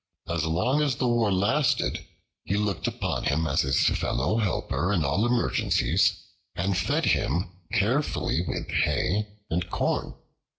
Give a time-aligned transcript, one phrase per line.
[0.27, 2.03] As long as the war lasted,
[2.43, 6.23] he looked upon him as his fellow helper in all emergencies
[6.55, 10.15] and fed him carefully with hay and corn.